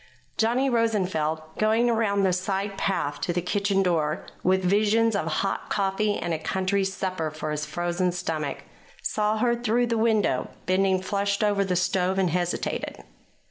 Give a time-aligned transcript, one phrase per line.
[0.35, 5.69] Johnny Rosenfeld, going around the side path to the kitchen door with visions of hot
[5.69, 8.63] coffee and a country supper for his frozen stomach,
[9.03, 13.03] saw her through the window bending flushed over the stove, and hesitated.